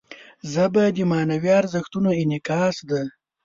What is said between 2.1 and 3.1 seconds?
انعکاس دی